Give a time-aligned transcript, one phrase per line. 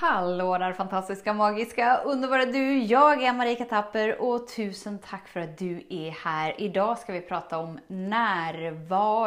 [0.00, 2.78] Hallå där fantastiska, magiska, underbara du!
[2.78, 6.60] Jag är Marika Tapper och tusen tack för att du är här.
[6.60, 9.20] Idag ska vi prata om närvaro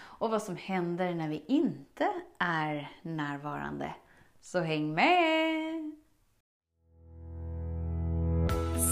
[0.00, 2.08] och vad som händer när vi inte
[2.38, 3.94] är närvarande.
[4.40, 5.92] Så häng med!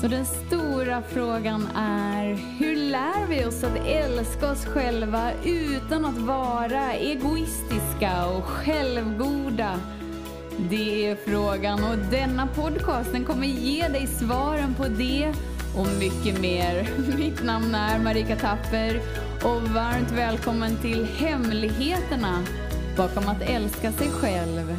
[0.01, 2.25] Så den stora frågan är,
[2.59, 9.81] hur lär vi oss att älska oss själva utan att vara egoistiska och självgoda?
[10.59, 15.33] Det är frågan och denna podcast den kommer ge dig svaren på det
[15.77, 16.89] och mycket mer.
[17.17, 19.01] Mitt namn är Marika Tapper
[19.43, 22.45] och varmt välkommen till Hemligheterna
[22.97, 24.77] bakom att älska sig själv.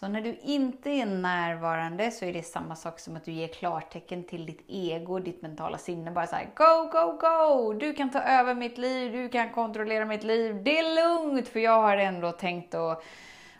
[0.00, 3.48] Så när du inte är närvarande så är det samma sak som att du ger
[3.48, 6.10] klartecken till ditt ego, ditt mentala sinne.
[6.10, 7.72] Bara såhär, go, go, go!
[7.72, 10.62] Du kan ta över mitt liv, du kan kontrollera mitt liv.
[10.64, 13.04] Det är lugnt för jag har ändå tänkt att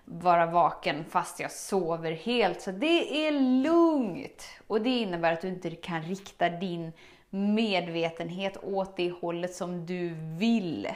[0.05, 2.61] vara vaken fast jag sover helt.
[2.61, 4.45] Så det är lugnt!
[4.67, 6.93] Och det innebär att du inte kan rikta din
[7.31, 10.89] medvetenhet åt det hållet som du vill.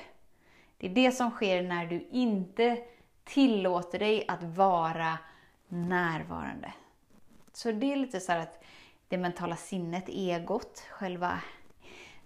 [0.79, 2.79] Det är det som sker när du inte
[3.25, 5.19] tillåter dig att vara
[5.73, 6.73] närvarande.
[7.53, 8.65] Så det är lite så att
[9.09, 11.41] det mentala sinnet, egot, själva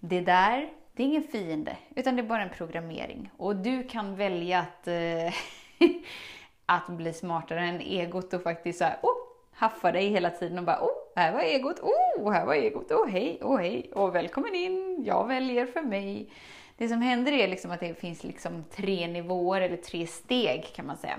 [0.01, 3.31] det där, det är ingen fiende, utan det är bara en programmering.
[3.37, 5.35] Och du kan välja att, eh,
[6.67, 9.17] att bli smartare än egot och faktiskt så här, oh,
[9.53, 13.09] haffa dig hela tiden och bara oh, här var egot, oh, här var egot, oh
[13.09, 16.31] hej, oh hej, och välkommen in, jag väljer för mig.
[16.77, 20.87] Det som händer är liksom att det finns liksom tre nivåer, eller tre steg kan
[20.87, 21.19] man säga.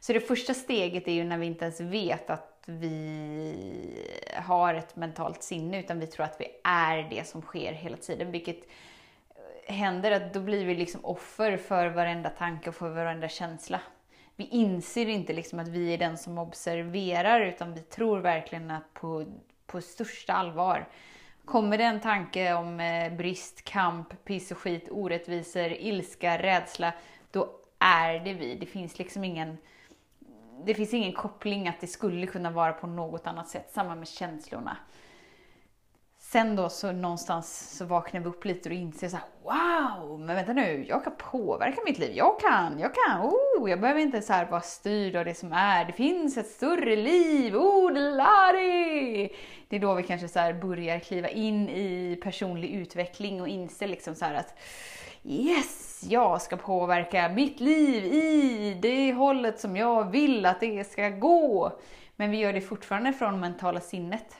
[0.00, 4.96] Så det första steget är ju när vi inte ens vet att vi har ett
[4.96, 8.32] mentalt sinne, utan vi tror att vi är det som sker hela tiden.
[8.32, 8.58] Vilket
[9.68, 13.80] eh, händer att då blir vi liksom offer för varenda tanke och för varenda känsla.
[14.36, 18.94] Vi inser inte liksom att vi är den som observerar, utan vi tror verkligen att
[18.94, 19.24] på,
[19.66, 20.86] på största allvar
[21.46, 26.92] Kommer det en tanke om eh, brist, kamp, piss och skit, orättvisor, ilska, rädsla,
[27.30, 28.54] då är det vi.
[28.54, 29.58] Det finns liksom ingen
[30.64, 33.70] det finns ingen koppling att det skulle kunna vara på något annat sätt.
[33.72, 34.76] Samma med känslorna.
[36.18, 40.36] Sen då så någonstans så vaknar vi upp lite och inser så här, wow, men
[40.36, 42.12] vänta nu, jag kan påverka mitt liv.
[42.14, 45.52] Jag kan, jag kan, oh, jag behöver inte så här vara styrd av det som
[45.52, 45.84] är.
[45.84, 48.10] Det finns ett större liv, oh, det
[49.68, 54.14] Det är då vi kanske så börjar kliva in i personlig utveckling och inser liksom
[54.14, 54.58] så att
[55.26, 61.08] yes, jag ska påverka mitt liv i det hållet som jag vill att det ska
[61.08, 61.72] gå.
[62.16, 64.36] Men vi gör det fortfarande från mentala sinnet.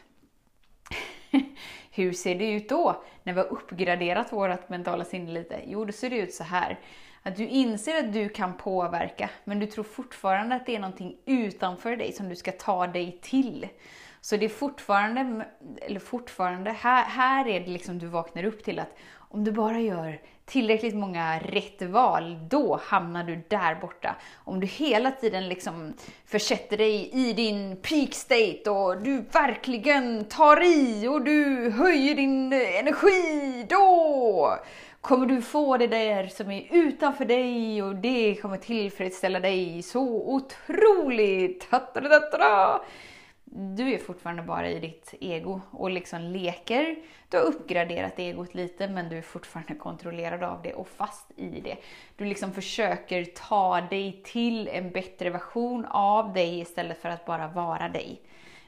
[1.91, 5.61] Hur ser det ut då, när vi har uppgraderat vårt mentala sinne lite?
[5.67, 6.79] Jo, då ser det ut så här.
[7.23, 11.17] Att du inser att du kan påverka, men du tror fortfarande att det är någonting
[11.27, 13.69] utanför dig som du ska ta dig till.
[14.27, 15.45] Så det är fortfarande,
[15.81, 19.81] eller fortfarande, här, här är det liksom du vaknar upp till att om du bara
[19.81, 24.17] gör tillräckligt många rätt val, då hamnar du där borta.
[24.45, 25.95] Om du hela tiden liksom
[26.25, 32.53] försätter dig i din peak state och du verkligen tar i och du höjer din
[32.53, 34.59] energi, då
[35.01, 40.03] kommer du få det där som är utanför dig och det kommer tillfredsställa dig så
[40.35, 41.71] otroligt.
[41.71, 42.81] Ta-ta-ta-ta
[43.51, 46.97] du är fortfarande bara i ditt ego och liksom leker.
[47.29, 51.61] Du har uppgraderat egot lite men du är fortfarande kontrollerad av det och fast i
[51.61, 51.77] det.
[52.17, 57.49] Du liksom försöker ta dig till en bättre version av dig istället för att bara
[57.49, 58.21] vara dig.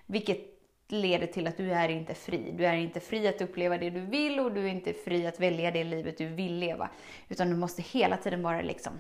[0.07, 0.58] Vilket
[0.89, 2.53] leder till att du är inte fri.
[2.53, 5.41] Du är inte fri att uppleva det du vill och du är inte fri att
[5.41, 6.89] välja det livet du vill leva.
[7.29, 8.93] Utan du måste hela tiden vara liksom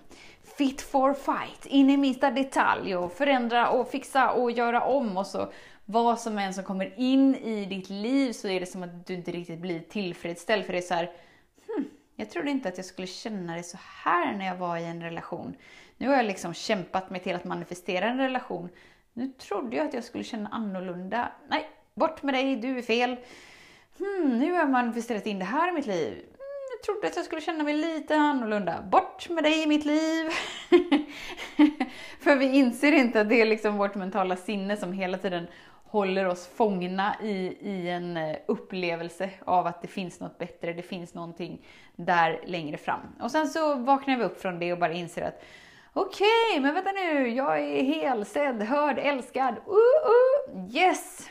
[0.58, 5.26] fit for fight, in i minsta detalj och förändra och fixa och göra om och
[5.26, 5.52] så
[5.84, 9.14] vad som än som kommer in i ditt liv så är det som att du
[9.14, 11.12] inte riktigt blir tillfredsställd för det är så här,
[11.66, 14.84] hmm, jag trodde inte att jag skulle känna det så här när jag var i
[14.84, 15.56] en relation.
[15.96, 18.68] Nu har jag liksom kämpat mig till att manifestera en relation.
[19.12, 21.32] Nu trodde jag att jag skulle känna annorlunda.
[21.48, 23.16] Nej, bort med dig, du är fel.
[23.98, 26.12] Hmm, nu har jag manifesterat in det här i mitt liv.
[26.12, 28.82] Hmm, jag trodde att jag skulle känna mig lite annorlunda.
[28.82, 30.26] Bort med dig i mitt liv.
[32.20, 35.46] För vi inser inte att det är liksom vårt mentala sinne som hela tiden
[35.90, 40.82] håller oss fångna i, i en eh, upplevelse av att det finns något bättre, det
[40.82, 41.66] finns någonting
[41.96, 43.00] där längre fram.
[43.20, 45.42] Och sen så vaknar vi upp från det och bara inser att
[45.92, 51.30] okej, okay, men vänta nu, jag är hel, sedd, hörd, älskad, uh, uh, yes!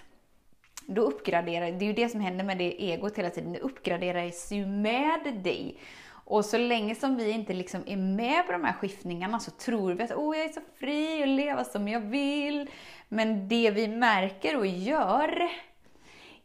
[0.90, 4.52] Då uppgraderar, det är ju det som händer med det egot hela tiden, det uppgraderas
[4.52, 5.80] ju med dig.
[6.10, 9.94] Och så länge som vi inte liksom är med på de här skiftningarna så tror
[9.94, 12.70] vi att oh, jag är så fri och leva som jag vill.
[13.10, 15.50] Men det vi märker och gör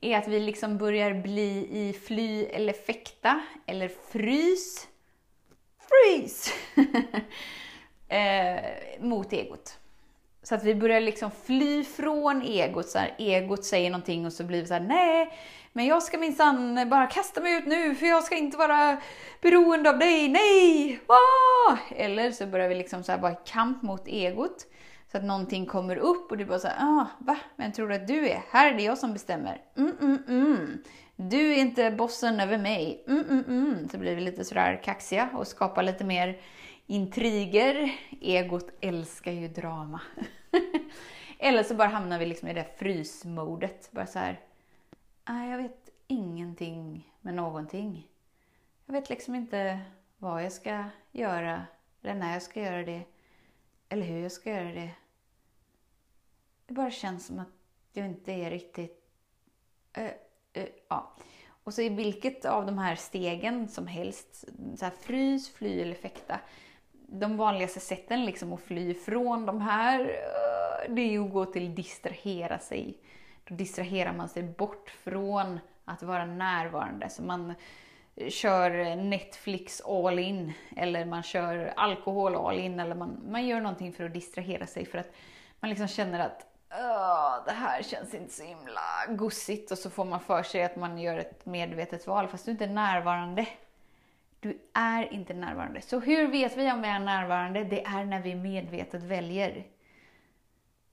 [0.01, 4.89] är att vi liksom börjar bli i fly eller fäkta eller frys.
[5.79, 6.53] Frys!
[8.09, 8.61] eh,
[9.01, 9.79] mot egot.
[10.43, 12.89] Så att vi börjar liksom fly från egot.
[12.89, 15.39] Så här, egot säger någonting och så blir vi så här, nej,
[15.73, 18.97] men jag ska minsann bara kasta mig ut nu för jag ska inte vara
[19.43, 21.01] beroende av dig, nej!
[21.07, 21.77] Ah!
[21.97, 24.67] Eller så börjar vi liksom så här vara i kamp mot egot.
[25.13, 27.37] Så att någonting kommer upp och du bara såhär, ah, va?
[27.57, 28.43] Vem tror du att du är?
[28.51, 29.61] Här är det jag som bestämmer.
[29.77, 30.83] Mm, mm, mm.
[31.17, 33.05] Du är inte bossen över mig.
[33.09, 33.89] Mm, mm, mm.
[33.89, 36.41] Så blir vi lite sådär kaxiga och skapar lite mer
[36.93, 37.99] intriger.
[38.21, 40.01] Egot älskar ju drama.
[41.39, 43.93] Eller så bara hamnar vi liksom i det frysmodet.
[43.93, 44.41] Bara så här,
[45.29, 48.09] nej jag vet ingenting med någonting.
[48.87, 49.81] Jag vet liksom inte
[50.19, 51.67] vad jag ska göra,
[52.03, 53.03] eller när jag ska göra det,
[53.89, 54.91] eller hur jag ska göra det.
[56.67, 57.53] Det bara känns som att
[57.93, 59.09] jag inte är riktigt...
[59.99, 60.05] Uh,
[60.63, 61.17] uh, ja.
[61.65, 64.45] Och så i vilket av de här stegen som helst,
[64.77, 66.41] så här frys, fly eller fäkta.
[67.15, 71.45] De vanligaste sätten liksom att fly från de här, eh, det är ju att gå
[71.45, 72.99] till distrahera sig.
[73.45, 77.09] Då distraherar man sig bort från att vara närvarande.
[77.09, 77.55] Så man
[78.17, 83.61] eh, kör Netflix all in, eller man kör alkohol all in, eller man, man gör
[83.61, 85.13] någonting för att distrahera sig för att
[85.61, 86.47] man liksom känner att
[87.47, 90.99] det här känns inte så himla gussigt och så får man för sig att man
[90.99, 93.47] gör ett medvetet val fast du inte är närvarande.
[94.43, 95.81] Du är inte närvarande.
[95.81, 97.65] Så hur vet vi om vi är närvarande?
[97.65, 99.67] Det är när vi medvetet väljer.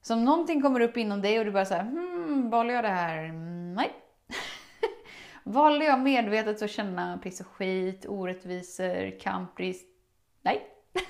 [0.01, 2.90] Så om någonting kommer upp inom dig och du bara säger hmm, valde jag det
[2.90, 3.24] här?
[3.24, 3.92] Mm, nej.
[5.44, 9.84] valde jag medvetet att känna piss och skit, orättvisor, kampris?
[10.42, 10.68] Nej.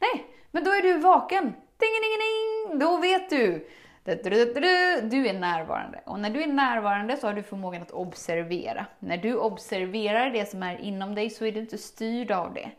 [0.00, 1.44] nej, men då är du vaken.
[1.44, 3.68] Ding, ding, ding, då vet du.
[4.06, 6.00] Du är närvarande.
[6.04, 8.86] Och när du är närvarande så har du förmågan att observera.
[8.98, 12.70] När du observerar det som är inom dig så är du inte styrd av det.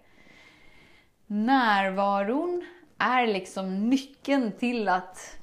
[1.27, 2.65] Närvaron
[2.97, 5.37] är liksom nyckeln till att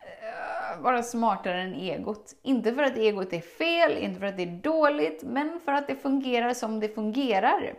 [0.00, 2.34] eh, vara smartare än egot.
[2.42, 5.86] Inte för att egot är fel, inte för att det är dåligt, men för att
[5.86, 7.74] det fungerar som det fungerar.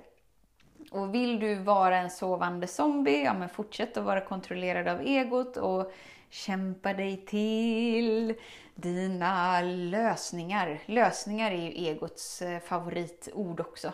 [0.91, 5.57] Och vill du vara en sovande zombie, ja men fortsätt att vara kontrollerad av egot
[5.57, 5.93] och
[6.31, 8.35] kämpa dig till
[8.75, 10.79] dina lösningar.
[10.85, 13.93] Lösningar är ju egots eh, favoritord också.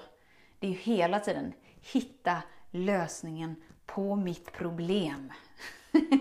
[0.59, 1.53] Det är ju hela tiden
[1.93, 3.55] hitta lösningen
[3.85, 5.33] på mitt problem.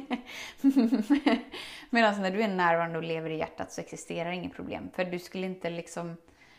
[1.90, 4.90] Medan när du är närvarande och lever i hjärtat så existerar inget problem.
[4.94, 6.16] För du skulle inte liksom,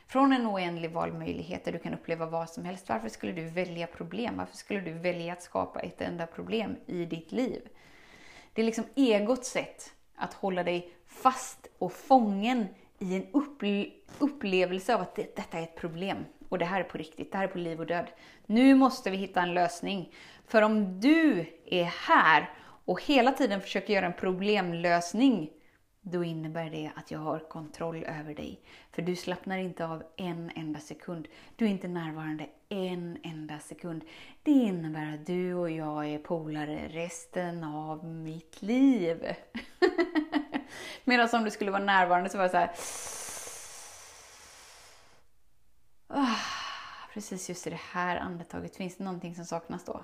[0.08, 3.88] från en oändlig valmöjlighet där du kan uppleva vad som helst, varför skulle du välja
[3.88, 4.38] problem?
[4.38, 7.62] Varför skulle du välja att skapa ett enda problem i ditt liv?
[8.58, 12.68] Det är liksom egots sätt att hålla dig fast och fången
[13.00, 13.86] i en upple
[14.20, 16.18] upplevelse av att det, detta är ett problem.
[16.50, 18.06] Och det här är på riktigt, det här är på liv och död.
[18.46, 20.14] Nu måste vi hitta en lösning.
[20.48, 22.50] För om du är här
[22.86, 25.50] och hela tiden försöker göra en problemlösning,
[26.12, 28.60] då innebär det att jag har kontroll över dig.
[28.92, 31.28] För du slappnar inte av en enda sekund.
[31.56, 34.04] Du är inte närvarande en enda sekund.
[34.44, 39.34] Det innebär att du och jag är polare resten av mitt liv.
[41.04, 42.72] Medan om du skulle vara närvarande så var det så här...
[46.08, 46.38] Ah,
[47.14, 50.04] precis just i det här andetaget, finns det någonting som saknas då?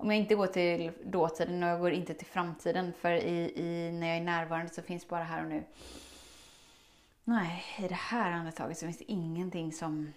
[0.00, 3.92] Om jag inte går till dåtiden och jag går inte till framtiden, för i, i,
[3.92, 5.64] när jag är närvarande så finns bara här och nu.
[7.24, 10.12] Nej, i det här andetaget så finns det ingenting som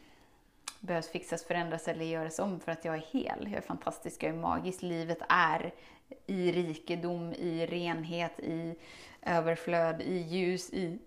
[0.79, 3.43] behövs fixas, förändras eller göras om för att jag är hel.
[3.43, 4.81] Jag är fantastisk, jag är magisk.
[4.81, 5.73] Livet är
[6.25, 8.75] i rikedom, i renhet, i
[9.21, 10.99] överflöd, i ljus, i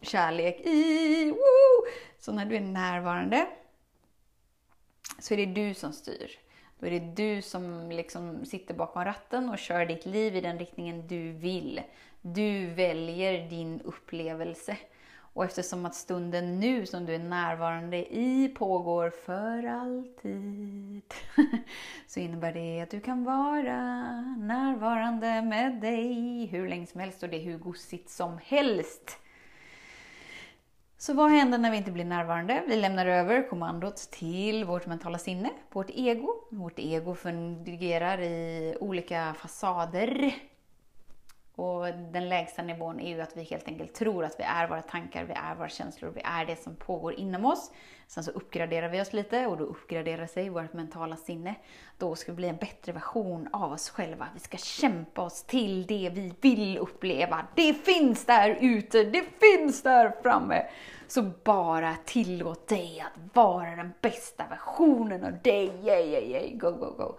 [0.00, 1.30] kärlek, i...
[1.30, 1.86] Woo!
[2.18, 3.46] Så när du är närvarande
[5.18, 6.45] så är det du som styr.
[6.78, 10.58] Då är det du som liksom sitter bakom ratten och kör ditt liv i den
[10.58, 11.80] riktningen du vill.
[12.22, 14.76] Du väljer din upplevelse.
[15.36, 21.14] Och eftersom att stunden nu som du är närvarande i pågår för alltid
[22.06, 27.28] så innebär det att du kan vara närvarande med dig hur länge som helst och
[27.28, 29.18] det är hur gosigt som helst.
[30.98, 32.64] Så vad händer när vi inte blir närvarande?
[32.68, 36.28] Vi lämnar över kommandot till vårt mentala sinne, vårt ego.
[36.50, 40.34] Vårt ego fungerar i olika fasader.
[41.56, 44.82] Och den lägsta nivån är ju att vi helt enkelt tror att vi är våra
[44.82, 47.70] tankar, vi är våra känslor, vi är det som pågår inom oss.
[48.06, 51.54] Sen så uppgraderar vi oss lite och då uppgraderar sig vårt mentala sinne.
[51.98, 54.28] Då ska vi bli en bättre version av oss själva.
[54.34, 57.46] Vi ska kämpa oss till det vi vill uppleva.
[57.54, 60.66] Det finns där ute, det finns där framme.
[61.08, 65.70] Så bara tillåt dig att vara den bästa versionen av dig.
[65.84, 66.56] Yay, yay, yay.
[66.56, 67.18] Go, go, go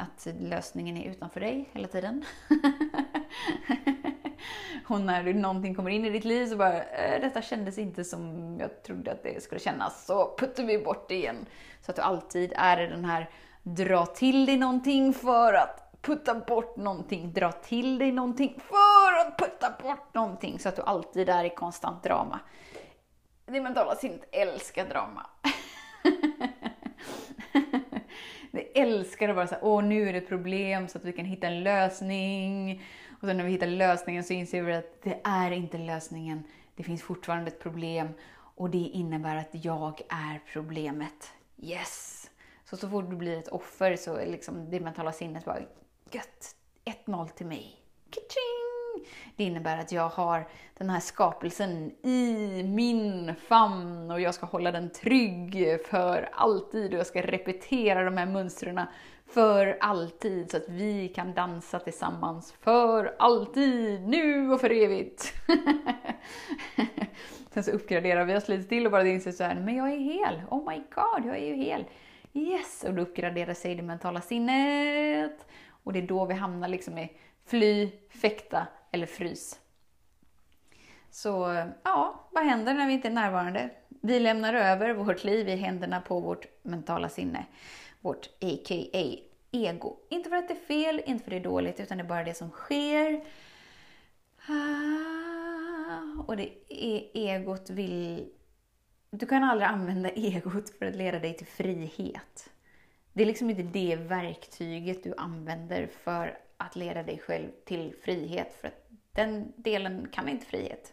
[0.00, 2.24] att lösningen är utanför dig hela tiden.
[4.86, 8.56] och när någonting kommer in i ditt liv så bara, äh, detta kändes inte som
[8.60, 11.46] jag trodde att det skulle kännas, så puttar vi bort det igen.
[11.82, 13.30] Så att du alltid är i den här,
[13.62, 19.38] dra till dig någonting för att putta bort någonting, dra till dig någonting för att
[19.38, 20.58] putta bort någonting.
[20.58, 22.40] Så att du alltid är i konstant drama.
[23.46, 25.26] Det mentala sinnet älskar drama.
[28.50, 31.12] Vi älskar att vara så här, åh nu är det ett problem så att vi
[31.12, 32.82] kan hitta en lösning.
[33.20, 36.44] Och sen när vi hittar lösningen så inser vi att det är inte lösningen.
[36.76, 41.32] Det finns fortfarande ett problem och det innebär att jag är problemet.
[41.62, 42.30] Yes!
[42.64, 45.60] Så så fort du blir ett offer så är liksom det mentala sinnet bara,
[46.10, 47.76] gött, 1-0 till mig.
[48.10, 48.69] Ka-ching!
[49.36, 54.72] Det innebär att jag har den här skapelsen i min famn och jag ska hålla
[54.72, 58.80] den trygg för alltid och jag ska repetera de här mönstren
[59.26, 65.32] för alltid så att vi kan dansa tillsammans för alltid, nu och för evigt.
[67.50, 69.98] Sen så uppgraderar vi oss lite till och bara inser så här, men jag är
[69.98, 71.84] hel, oh my god, jag är ju hel.
[72.32, 72.84] Yes!
[72.88, 75.46] Och då uppgraderar sig det mentala sinnet.
[75.84, 77.12] Och det är då vi hamnar liksom i
[77.46, 77.90] fly,
[78.22, 79.60] fäkta, eller frys.
[81.10, 83.70] Så ja, vad händer när vi inte är närvarande?
[83.88, 87.46] Vi lämnar över vårt liv i händerna på vårt mentala sinne,
[88.00, 89.16] vårt a.k.a.
[89.50, 89.96] ego.
[90.08, 92.08] Inte för att det är fel, inte för att det är dåligt, utan det är
[92.08, 93.24] bara det som sker.
[94.48, 98.28] Ah, och det är egot vill...
[99.10, 102.50] Du kan aldrig använda egot för att leda dig till frihet.
[103.12, 108.54] Det är liksom inte det verktyget du använder för att leda dig själv till frihet.
[108.60, 110.92] För att den delen kan inte frihet.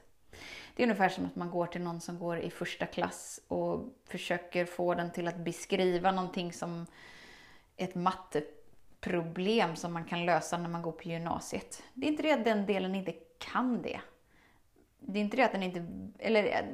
[0.76, 3.86] Det är ungefär som att man går till någon som går i första klass och
[4.06, 6.86] försöker få den till att beskriva någonting som
[7.78, 11.84] ett matteproblem som man kan lösa när man går på gymnasiet.
[11.94, 14.00] Det är inte det att den delen inte kan det.
[15.10, 15.86] Det är inte det att den inte,
[16.20, 16.44] eller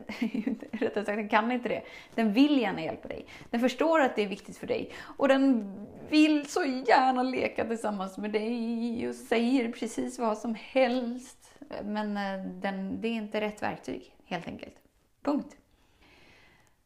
[0.72, 1.84] rättare sagt, den kan inte det.
[2.16, 3.26] Den vill gärna hjälpa dig.
[3.50, 4.92] Den förstår att det är viktigt för dig.
[5.18, 5.74] Och den
[6.10, 11.60] vill så gärna leka tillsammans med dig och säger precis vad som helst.
[11.84, 14.76] Men eh, den, det är inte rätt verktyg, helt enkelt.
[15.24, 15.58] Punkt.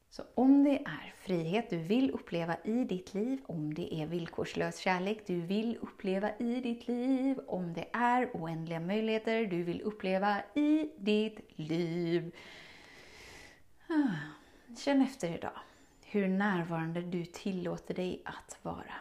[0.10, 4.80] Så om det är frihet du vill uppleva i ditt liv, om det är villkorslös
[4.80, 10.42] kärlek du vill uppleva i ditt liv, om det är oändliga möjligheter du vill uppleva
[10.56, 12.36] i ditt liv.
[13.88, 15.60] Ah, känn efter idag
[16.06, 18.94] hur närvarande du tillåter dig att vara.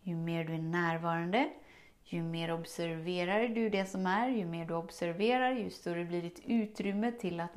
[0.00, 1.50] Ju mer du är närvarande,
[2.04, 6.40] ju mer observerar du det som är, ju mer du observerar, ju större blir ditt
[6.46, 7.56] utrymme till att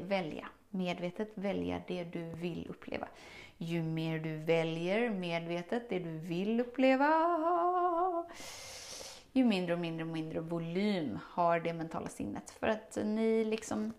[0.00, 3.08] välja medvetet välja det du vill uppleva.
[3.58, 7.08] Ju mer du väljer medvetet det du vill uppleva,
[9.32, 12.50] ju mindre och mindre och mindre volym har det mentala sinnet.
[12.50, 13.92] För att ni liksom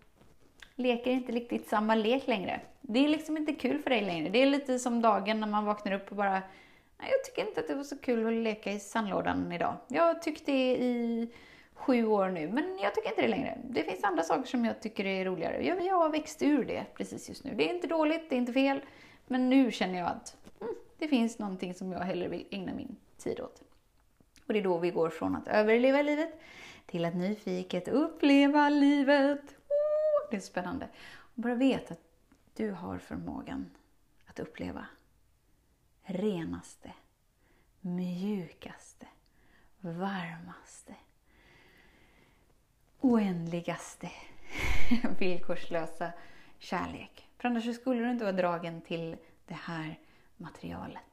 [0.76, 2.62] leker inte riktigt samma lek längre.
[2.82, 4.30] Det är liksom inte kul för dig längre.
[4.30, 6.42] Det är lite som dagen när man vaknar upp och bara
[7.00, 9.76] Nej, jag tycker inte att det var så kul att leka i sandlådan idag.
[9.88, 11.30] Jag tyckte i
[11.78, 13.58] sju år nu, men jag tycker inte det längre.
[13.70, 15.66] Det finns andra saker som jag tycker är roligare.
[15.66, 17.56] Jag, jag har växt ur det precis just nu.
[17.56, 18.82] Det är inte dåligt, det är inte fel,
[19.28, 22.96] men nu känner jag att mm, det finns någonting som jag hellre vill ägna min
[23.18, 23.62] tid åt.
[24.48, 26.40] Och det är då vi går från att överleva livet
[26.86, 29.42] till att nyfiket uppleva livet.
[29.70, 30.88] Oh, det är spännande.
[31.18, 32.02] Och bara veta att
[32.54, 33.70] du har förmågan
[34.26, 34.86] att uppleva
[36.04, 36.94] renaste,
[37.82, 39.08] mjukaste,
[39.80, 40.96] varmaste,
[43.12, 44.12] oändligaste,
[45.20, 46.12] villkorslösa
[46.60, 47.28] kärlek.
[47.38, 50.00] För annars skulle du inte vara dragen till det här
[50.38, 51.04] materialet.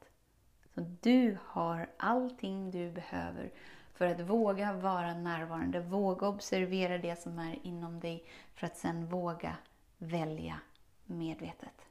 [0.75, 3.53] Så du har allting du behöver
[3.95, 8.25] för att våga vara närvarande, våga observera det som är inom dig
[8.55, 9.57] för att sen våga
[9.99, 10.61] välja
[11.05, 11.87] medvetet.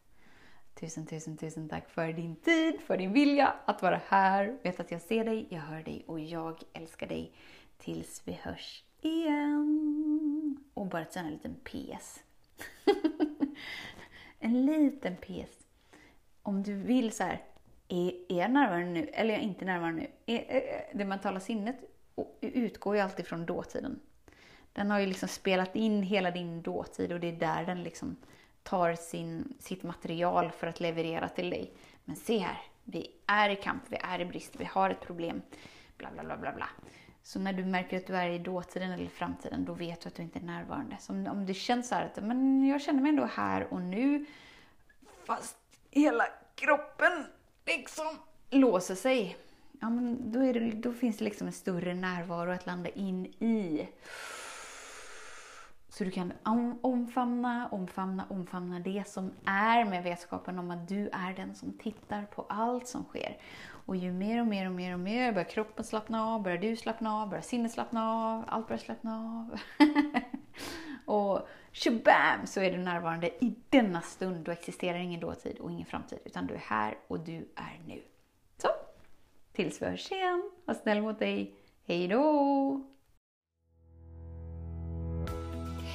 [0.73, 4.57] Tusen, tusen, tusen tack för din tid, för din vilja att vara här.
[4.63, 7.33] Vet att jag ser dig, jag hör dig och jag älskar dig.
[7.77, 10.57] Tills vi hörs igen.
[10.73, 12.19] Och bara sen en liten PS.
[14.39, 15.65] en liten PS.
[16.41, 17.41] Om du vill så här,
[17.87, 20.33] är, är jag närvarande nu eller är jag inte närvarande nu?
[20.33, 21.75] Är, är, det mentala sinnet
[22.41, 23.99] utgår ju alltid från dåtiden.
[24.73, 28.15] Den har ju liksom spelat in hela din dåtid och det är där den liksom
[28.63, 31.73] tar sin, sitt material för att leverera till dig.
[32.05, 35.41] Men se här, vi är i kamp, vi är i brist, vi har ett problem.
[35.97, 36.69] Bla, bla, bla, bla, bla.
[37.23, 40.15] Så när du märker att du är i dåtiden eller framtiden, då vet du att
[40.15, 40.97] du inte är närvarande.
[40.99, 43.81] Så om, om det känns så här att men jag känner mig ändå här och
[43.81, 44.25] nu,
[45.25, 45.57] fast
[45.91, 46.25] hela
[46.55, 47.25] kroppen
[47.65, 48.05] liksom
[48.49, 49.37] låser sig.
[49.81, 53.87] Ja, men då, det, då finns det liksom en större närvaro att landa in i.
[55.89, 56.33] Så du kan
[56.81, 62.25] omfamna, omfamna, omfamna det som är med vetskapen om att du är den som tittar
[62.25, 63.37] på allt som sker.
[63.85, 66.75] Och ju mer och mer och mer och mer börjar kroppen slappna av, börjar du
[66.75, 69.59] slappna av, börjar sinnet slappna av, allt börjar slappna av.
[71.15, 74.45] och shabam så är du närvarande i denna stund.
[74.45, 78.01] Då existerar ingen dåtid och ingen framtid, utan du är här och du är nu.
[78.57, 78.67] Så,
[79.53, 81.55] tills vi hörs igen, var snäll mot dig.
[81.85, 82.81] Hej då!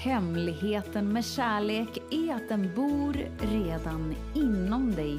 [0.05, 5.19] Hemligheten med kärlek är att den bor redan inom dig.